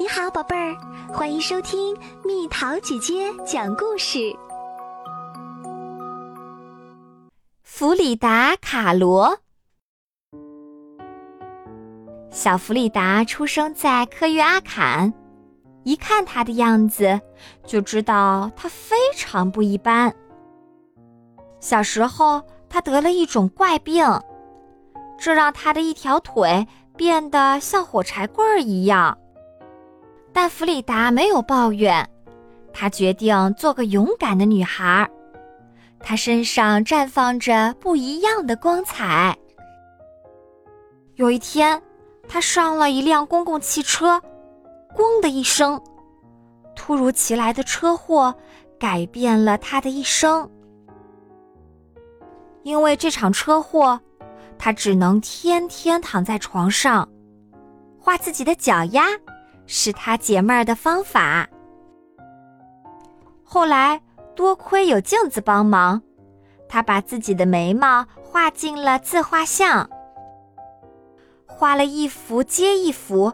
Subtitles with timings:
[0.00, 0.76] 你好，宝贝儿，
[1.12, 1.92] 欢迎收听
[2.24, 4.32] 蜜桃姐姐讲故事。
[7.64, 9.36] 弗里达·卡罗，
[12.30, 15.12] 小弗里达出生在科约阿坎，
[15.82, 17.20] 一看他的样子，
[17.66, 20.14] 就知道他非常不一般。
[21.58, 24.06] 小时候，他得了一种怪病，
[25.18, 29.18] 这让他的一条腿变得像火柴棍儿一样。
[30.40, 32.08] 但弗里达没有抱怨，
[32.72, 35.10] 她决定做个勇敢的女孩。
[35.98, 39.36] 她身上绽放着不一样的光彩。
[41.16, 41.82] 有一天，
[42.28, 44.22] 她上了一辆公共汽车，
[44.94, 45.82] 咣的一声，
[46.76, 48.32] 突如其来的车祸
[48.78, 50.48] 改变了她的一生。
[52.62, 54.00] 因为这场车祸，
[54.56, 57.08] 她只能天天躺在床上，
[57.98, 59.08] 画自己的脚丫。
[59.68, 61.48] 是他解闷儿的方法。
[63.44, 64.00] 后来
[64.34, 66.02] 多亏有镜子帮忙，
[66.68, 69.88] 他把自己的眉毛画进了自画像。
[71.46, 73.32] 画了一幅接一幅，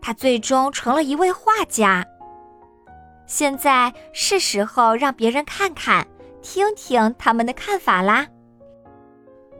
[0.00, 2.06] 他最终成了一位画家。
[3.26, 6.06] 现在是时候让别人看看、
[6.42, 8.26] 听听他们的看法啦。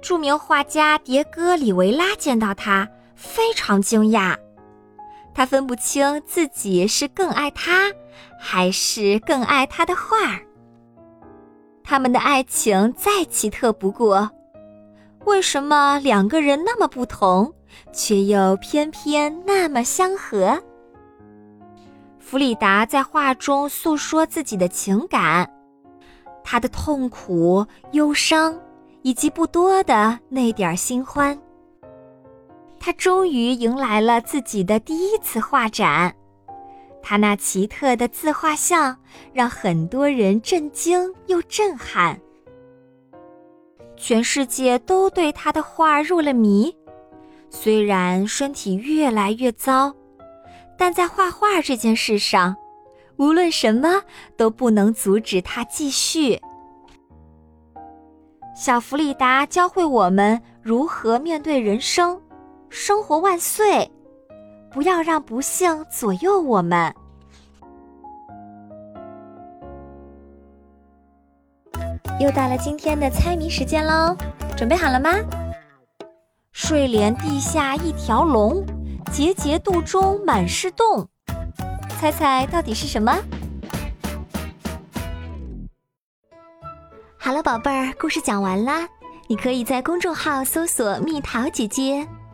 [0.03, 4.37] 著名画家迭戈·里维拉见到他，非常惊讶。
[5.35, 7.91] 他分不清自己是更爱他，
[8.39, 10.41] 还是更爱他的画儿。
[11.83, 14.31] 他们的爱情再奇特不过，
[15.25, 17.53] 为什么两个人那么不同，
[17.93, 20.63] 却又偏偏那么相合？
[22.19, 25.51] 弗里达在画中诉说自己的情感，
[26.43, 28.59] 他的痛苦、忧伤，
[29.03, 31.39] 以及不多的那点新欢。
[32.85, 36.15] 他终于迎来了自己的第一次画展，
[37.03, 38.95] 他那奇特的自画像
[39.33, 42.21] 让很多人震惊又震撼。
[43.97, 46.77] 全世界都对他的画入了迷。
[47.49, 49.91] 虽然身体越来越糟，
[50.77, 52.55] 但在画画这件事上，
[53.17, 54.03] 无论什么
[54.37, 56.39] 都不能阻止他继续。
[58.55, 62.21] 小弗里达教会我们如何面对人生。
[62.77, 63.89] 生活万岁！
[64.69, 66.93] 不要让不幸左右我们。
[72.19, 74.17] 又到了今天的猜谜时间喽，
[74.57, 75.11] 准备好了吗？
[76.51, 78.67] 睡莲地下一条龙，
[79.13, 81.09] 节节肚中满是洞。
[82.01, 83.17] 猜猜到底是什么？
[87.17, 88.89] 好了，宝贝儿，故事讲完啦。
[89.29, 92.05] 你可以在公众号搜索“蜜桃姐姐”。